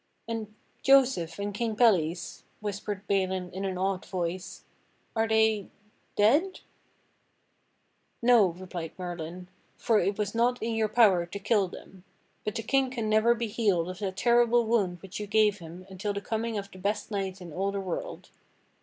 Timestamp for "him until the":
15.59-16.19